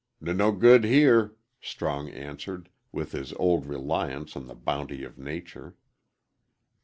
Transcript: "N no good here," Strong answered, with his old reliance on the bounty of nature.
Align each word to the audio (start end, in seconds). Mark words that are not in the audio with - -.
"N 0.25 0.37
no 0.37 0.51
good 0.51 0.83
here," 0.83 1.35
Strong 1.61 2.09
answered, 2.09 2.69
with 2.91 3.11
his 3.11 3.33
old 3.33 3.67
reliance 3.67 4.35
on 4.35 4.47
the 4.47 4.55
bounty 4.55 5.03
of 5.03 5.19
nature. 5.19 5.75